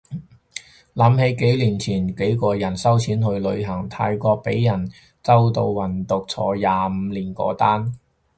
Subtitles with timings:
[0.95, 4.89] 諗起幾年前幾個人收錢去旅行，泰國被人
[5.21, 7.93] 周到運毒坐廿五年嗰單